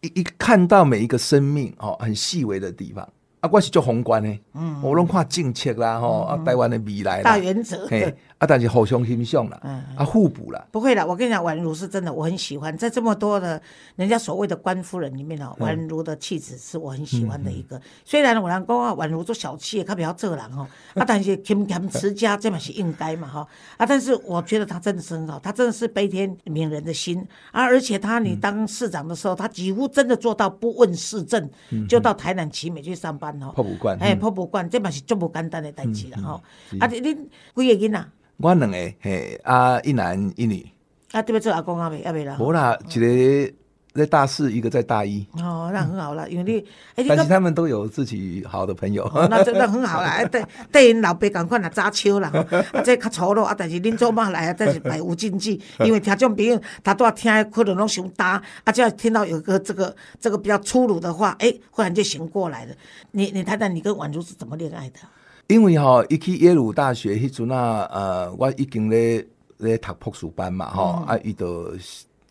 [0.00, 3.08] 一一看到每一个生命哦，很细微的地方。
[3.44, 7.24] 啊，我是做宏观的，嗯，我拢看政策啦吼，啊，台湾的未来啦。
[7.24, 7.86] 大原则。
[7.86, 8.04] 嘿，
[8.38, 9.60] 啊，但是互相欣赏啦，
[9.94, 12.74] 啊，互补啦，不会啦，我跟你讲，宛如是真的，我很喜欢。
[12.74, 13.60] 在这么多的
[13.96, 17.78] 人家所谓的官夫人里面哦，宛如的气质是我很喜欢的一个。
[18.02, 27.18] 虽然我人讲啊，宛如做小气也较不要做人哦， 啊，但是勤俭持家这嘛是应该嘛哈啊，但是我觉得他真的是很好，他真的是悲天悯人的心。
[27.52, 31.50] 啊，而且他你当市长的时候，他几乎真的做到不问市政，
[31.86, 33.52] 就到台南奇美去上班哦。
[33.54, 33.96] 破不惯。
[33.98, 36.42] 哎，博物馆，这嘛是足无简单的代志啦吼。
[36.78, 37.16] 啊，你恁
[37.54, 38.04] 几个囡仔？
[38.36, 40.66] 我两个嘿啊，一男一女，
[41.12, 42.36] 啊，对不做阿公阿未阿未啦？
[42.40, 43.52] 无啦，一个
[43.94, 46.64] 在大四，一个在大一，哦，那很好了，因为
[46.96, 49.04] 你，但是他们都有自己好的朋友。
[49.14, 52.40] 哦，那真的很好啦， 哎，对，对因老爸共款啊，早秋啦，吼
[52.76, 62.74] 啊，这较粗鲁啊，但是恁做妈来啊，但是 百无禁忌，因为听众朋友他都要听的可能拢想搭，啊，只要听到有个这个这个比较粗鲁的话，哎、忽然就醒过来了。
[63.12, 64.98] 你你谈谈你跟宛如是怎么恋爱的？
[65.46, 69.24] 因为吼、伊去耶鲁大学迄阵啊，呃，我已经咧
[69.58, 71.46] 咧读博士班嘛，吼、啊，伊的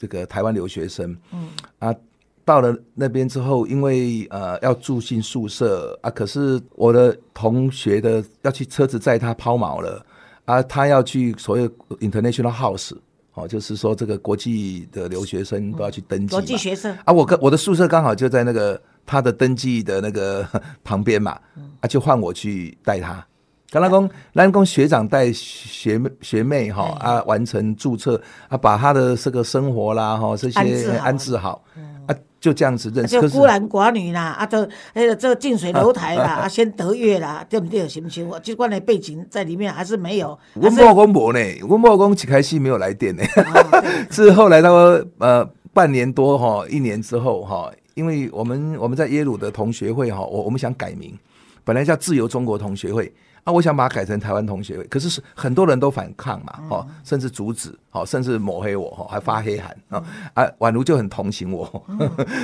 [0.04, 1.48] 这个台湾留学生，嗯，
[1.80, 1.96] 啊，
[2.44, 10.06] 到了那边之后，因为呃要住进宿舍啊，可是我的同学的要去车子载他抛锚了，
[10.44, 11.70] 啊，他要去所有
[12.02, 12.92] international house，
[13.34, 20.46] 哦，就是说这个国际的留学生都要去登记国，际学生，啊，我跟我的宿舍刚好就在那个他的登记的那个
[20.84, 21.40] 旁边嘛，
[21.80, 23.26] 啊，就换我去带他。
[23.74, 31.64] 刚刚讲，咱讲学长带学妹学妹哈啊，完成注册啊，把他的这个生活啦哈这些安置好
[32.06, 33.20] 啊，就这样子认识。
[33.20, 37.88] 就孤男寡女啦，啊，都那个这个近水楼台啦， 啊，先得月啦，对不对？
[37.90, 38.28] 行不行？
[38.28, 43.24] 我这关的背景在里面还是没有，我莫公无呢，我莫公一开始没有来电呢，
[44.12, 44.72] 是后来到
[45.18, 51.18] 呃半年多哈，一年之后哈，因为我们我们在耶鲁的同学会哈，我我们想改名，
[51.64, 53.12] 本来叫自由中国同学会
[53.44, 60.04] 啊，我想把它改成台湾同学会，可是是很多人都反抗嘛，哦，甚至阻止，哦，甚至抹黑我，哈，还发黑函啊，
[60.34, 61.66] 啊，宛如就很同情我，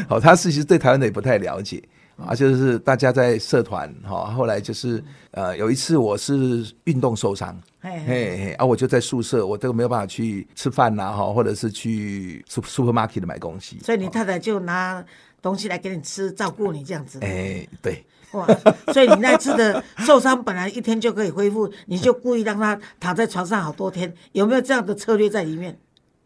[0.07, 1.83] 好， 他其实对台湾的也不太了解。
[2.27, 13.79] 啊，就是大家在社团哈，后来就是呃，有一次我是运动受伤，嘿嘿嘿嘿，啊，我就在宿舍，我都没有办法去吃饭呐，哈，或者是去 super supermarket 买东西。
[13.79, 15.01] 所以你太太就拿
[15.41, 17.19] 东西来给你吃，照顾你这样子。
[17.21, 18.47] 哎，对，哇！
[18.93, 25.77] 所以你那次的受伤本来一天就可以恢复，你就故意让他躺在床上好多天，有没有这样的策略在里面？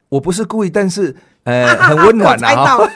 [0.09, 2.77] 我不是故意，但是呃，很温暖我猜呐，哈。
[2.77, 2.87] 到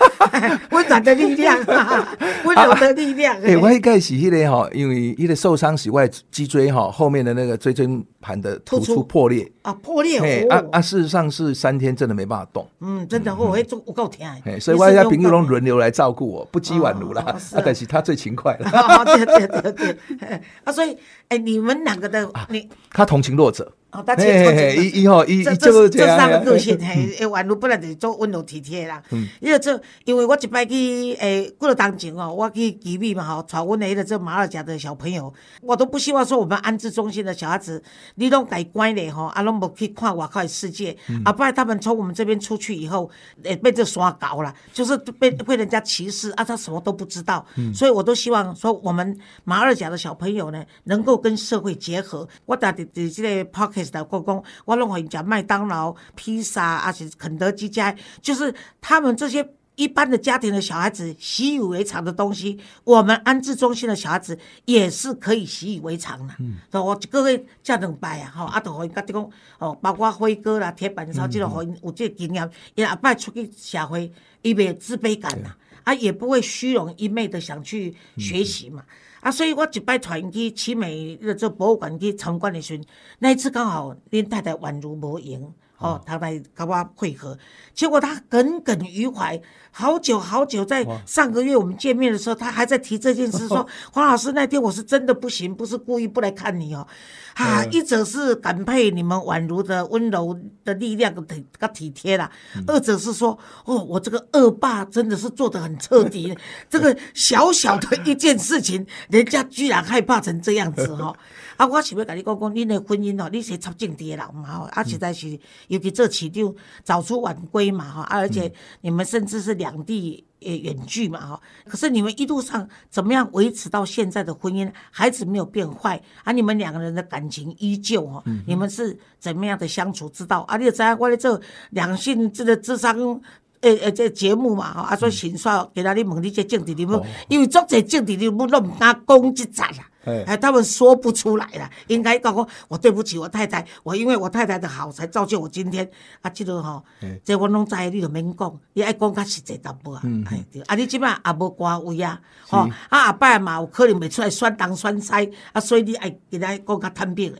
[0.71, 1.57] 温暖的力量，
[2.45, 3.36] 温柔的力量。
[3.43, 12.67] 哎，我一开始迄个哈，因为迄个受伤是外脊椎哈后面的那个椎间盘的突突出出破裂，啊，破裂哎，啊哦，啊，事实上是三天真的没办法动。
[12.81, 14.60] 嗯，真的，我会做，我够疼哎。
[14.60, 17.21] 所以我家朋友拢轮流来照顾我，不积宛如啦。
[17.23, 20.97] 啊啊，但是他最勤快了， 哦，对对对对，啊，所以，
[21.29, 23.71] 哎，你们两个的，你他同情弱者。
[23.89, 29.04] 哦，他一一号一这一就是这是这是他的样个性，嘿，诶，宛如本来就做温柔体贴的啦。
[29.39, 37.82] 因为这，因为我一摆去诶，过了当前哦，我去吉米嘛吼，带阮的迄个这马尔甲的小朋友，我都不希望说我们安置中心的小孩子，
[38.15, 43.10] 你拢改乖咧吼，啊，拢无去看外口的世界，啊，不然他们从我们这边出去以后，
[43.43, 52.28] 诶，被这刷搞了，就是被被人家歧视啊，他什么都不知道，所以我都希望说我们马尔甲的小朋友呢，能够跟社会结合。
[52.45, 57.95] 我打伫伫这个 p o c k e t 的讲讲，我拢互因食麦当劳、披萨，啊是肯德基家，
[58.28, 59.54] 就是他们这些。
[59.78, 64.36] 一般的家庭的小孩子习以为常的东西，我们安置中心的小孩子
[64.66, 66.34] 也是可以习以为常的。
[66.40, 74.12] 嗯，我一个月这两摆啊，吼，啊，都互因甲你讲，哦，包括辉哥啦、铁板烧，这种互因有这个经验，伊后摆出去社会，
[74.42, 78.84] 伊袂有自卑感啦，啊，也不会虚荣一昧的想去学习嘛。
[79.20, 82.84] 啊，所以我一摆带因去奇美的这博物馆去参观的时候，
[83.20, 85.40] 那一次刚好恁太太宛如无闲。
[85.78, 87.38] 哦，他来跟我会合，
[87.74, 89.40] 结果他耿耿于怀，
[89.72, 96.88] 好久好久，在上个月我们见面的时候，他还在提这件事，说 黄老师那天我是真的不行，不是故意不来看你哦，
[97.36, 100.36] 啊，一者是感佩你们宛如的温柔
[100.66, 102.32] 的力量跟体跟体贴啦，
[102.66, 106.36] 二者是说，哦，我这个恶霸真的是做的很彻底，
[106.68, 111.18] 这个小小的一件事情，人家居然害怕成这样子哈、哦。
[111.58, 130.41] 啊，我想要甲你讲讲，恁的婚姻哦，你是插政治的人嘛吼，啊，实在是，尤其做市长早出晚归嘛哈，啊，而且你们甚至是两地呃远距嘛哈，可是你们一路上怎么样维持到现在的婚姻，孩子没有变坏，啊，你们两个人的感情依旧哈，你们是怎么样的相处之道？
[130.41, 131.41] 啊，你就知影我咧做
[131.72, 133.20] 两性这个智商。
[133.62, 139.89] 诶诶，这节目嘛，吼，啊，所以先说给他你问你这政治人物，因为足侪政治人物都唔敢讲即在啦。
[140.08, 145.88] 哎哎，他们说不出来了，应该讲我，我对不起我太太，我因为我太太的好才造就我今天。
[146.22, 146.84] 啊，这个吼，
[147.24, 155.12] 这我拢知，你就免讲，你爱讲较实际淡薄啊，哎对，啊你即摆也无官位啊，吼，啊后摆嘛有可能袂出来选东选西，
[155.52, 157.32] 啊所以你爱给他讲较坦白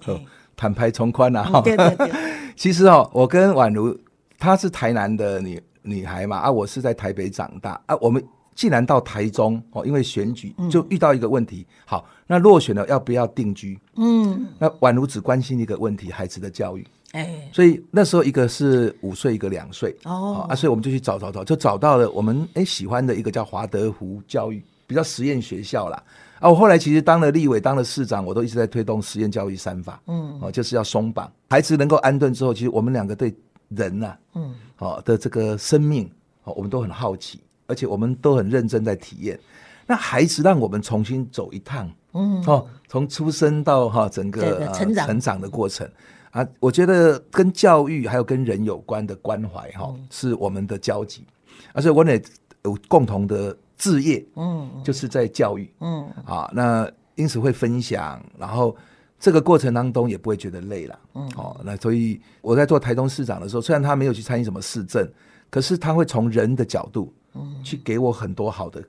[0.56, 1.44] 坦白从宽啊。
[1.44, 2.12] 哈对对对，
[2.56, 3.98] 其实哦，我跟宛如
[4.38, 8.24] 她是台南的女女孩嘛，啊，我是在台北长大啊，我们
[8.58, 13.80] 既然到台中哦，因为选举就遇到一个问题，好，那落选了要不要定居？
[13.98, 16.84] 嗯，那宛如只关心一个问题，孩子的教育。
[17.12, 20.48] 哎，所以那时候一个是五岁，一个两岁，哦。
[20.50, 26.04] 啊，所以我们就去找找找，就找到了我们哎喜欢的一个叫华德福教育，比较实验学校啦。
[26.40, 33.32] 啊，我后来其实当了立委，当了市长，我都一直在推动实验教育三法，嗯，哦，就是要松绑，孩子能够安顿之后，其实我们两个对
[33.70, 36.10] 人呐、嗯，哦的这个生命，
[36.44, 39.40] 哦，我们都很好奇，而且我们都很认真在体验。
[39.86, 45.08] 那孩子让我们重新走一趟，嗯，哦，从出生到哈、整个、成长。
[45.08, 45.88] 成长的过程。
[46.32, 51.26] 啊，我觉得跟教育还有跟人有关的关怀哈、是我们的交集，
[51.74, 52.22] 而且我们也
[52.64, 58.76] 有共同的志业，嗯就是在教育，嗯，啊，那因此会分享，然后
[59.18, 65.10] 这个过程当中也不会觉得累了，嗯，哦，那所以我在做台东市长的时候，虽然他没有去参与什么市政，
[65.50, 67.27] 可是他会从人的角度，嗯，
[67.64, 68.84] 去给我很多好的，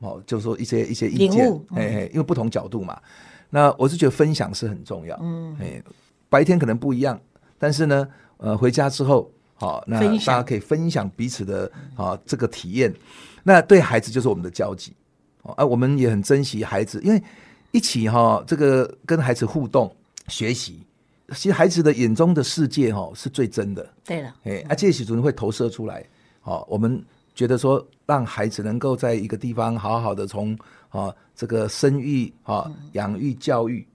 [0.00, 3.00] 哦，就是说一些一些意见，哎哎，因为不同角度嘛，
[3.50, 5.82] 那我是觉得分享是很重要，嗯，哎，
[6.28, 7.20] 白天可能不一样，
[7.58, 12.92] 但是呢，呃，回家之后，好、那大家可以分享彼此的啊这个体验。
[13.44, 14.92] 那对孩子就是我们的交集，
[15.42, 17.22] 哦，啊，我们也很珍惜孩子，因为
[17.70, 19.94] 一起哈，这个跟孩子互动
[20.28, 20.86] 学习，
[21.34, 26.04] 其实孩子的眼中的世界哈是最真的，对了，哎，啊，这些时阵会投射出来，
[26.40, 30.56] 好，我们觉得说让孩子能够在一个地方好好的从
[30.88, 33.86] 啊这个生育啊养育教育，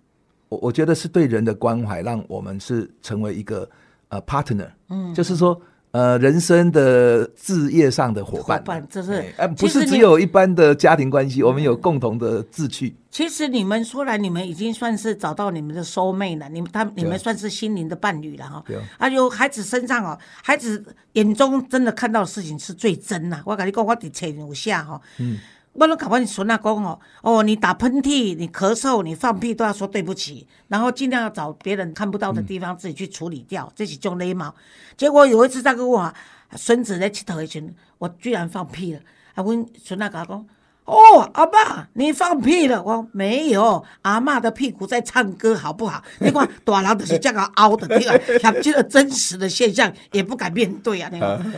[0.49, 3.69] 我我觉得是对人的关怀，让我们是成为一个
[4.09, 5.59] 呃 partner，嗯，就是说。
[5.97, 12.95] 呃，人生的置业上的伙伴，伙伴这是哎呃，不是只有一般的家庭关系，我们有共同的志趣。
[13.09, 18.63] 其实你们说来，你们已经算是找到你们的收妹了，你们他你们算是心灵的伴侣了哈。
[18.67, 23.41] 对啊啊，有孩子身上哦，孩子眼中真的看到的事情是最真呐。
[23.43, 25.39] 我跟你讲，我得扯留下哈，嗯，
[25.79, 34.53] 我都搞完你孙阿公哦，哦，你打喷嚏、你咳嗽、你放屁都要说对不起，然后尽量要找别人看不到的地方自己去处理掉，这是种礼貌。
[34.97, 36.11] 结果有一次在跟我
[36.55, 39.01] 孙子在乞头一群，我居然放屁了，
[39.35, 40.45] 啊，阮孙阿公讲。
[40.87, 42.81] 哦，阿爸，你放屁了！
[42.81, 46.01] 我没有，阿妈的屁股在唱歌，好不好？
[46.19, 48.39] 你看 大人就是这样凹的，对吧？
[48.39, 51.11] 像这个真实的现象也不敢面对啊！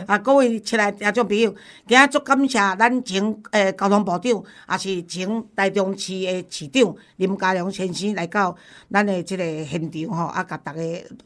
[0.08, 1.54] 啊，各位亲爱听众朋友，
[1.86, 8.56] 今仔足感谢咱前诶交通部长，也是前台中市的市长林佳良先生来到
[8.90, 10.80] 咱的这个现场吼，啊，甲大家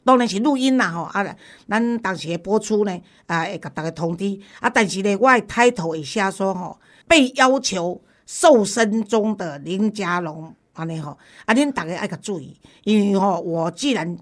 [0.05, 1.25] 当然是录音啦吼，啊，
[1.67, 6.79] 咱当时的播出呢，啊，会甲大家通知啊，但是呢，我的抬头会写说吼。
[7.07, 14.19] 被要求瘦身中的林家龙，安尼吼，啊，恁大家爱个注意，因为吼，我既然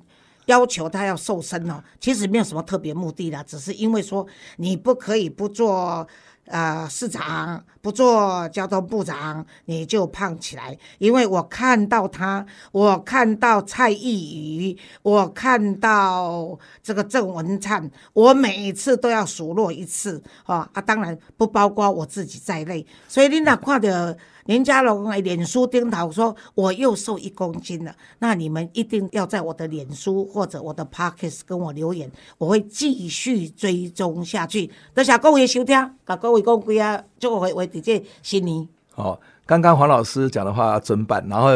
[0.46, 4.26] 要求他要瘦身哦，其实没有什么特别目的啦，只是因为说
[4.56, 6.06] 你不可以不做。
[6.52, 10.76] 呃，市长不做交通部长，你就胖起来。
[10.98, 22.86] 因为我看到他，我看到蔡意宇，我看到这个郑文灿，我每一次都要数落一次，哦啊，当然不包括我自己在内。
[23.08, 24.14] 所以你那看到
[24.46, 34.70] 林佳龙的脸书顶头说我又瘦一公斤了，那你们一定要在我的脸书或者我的 Pockets 跟我留言，我会继续追踪下去。
[34.94, 38.66] 多谢各位收听，甲各位讲几啊，祝会为伫这新年。
[38.94, 41.50] 好，刚刚黄老师讲的话准版，然后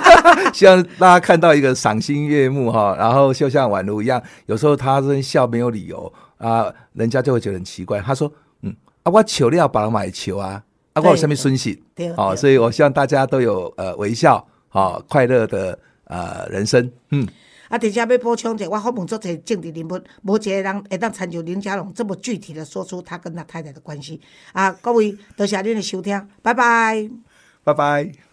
[0.52, 8.00] 希望大家看到一个赏心悦目哈，然后就像宛如一样，有时候他这笑没有理由啊，人家就会觉得很奇怪。
[8.00, 8.30] 他说
[8.62, 10.62] ：“嗯，啊，我求你要把人买球啊。”
[10.96, 11.82] 啊，我有什么孙息？
[12.16, 16.90] 好，所以我希望大家都有呃微笑，好快乐的呃人生。
[17.10, 17.28] 嗯，
[17.68, 24.18] 啊，底下要补充者，我好问做者政治人物，无一个人会当参照林佳龙这么具体的说出他跟他太太的关系。
[24.54, 27.10] 啊，各位多谢您的收听，拜拜，
[27.62, 28.25] 拜拜。